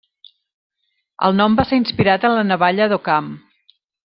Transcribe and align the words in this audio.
El 1.27 1.37
nom 1.41 1.59
va 1.59 1.67
ser 1.73 1.79
inspirat 1.83 2.27
en 2.31 2.35
la 2.39 2.47
navalla 2.53 2.89
d'Occam. 2.95 3.31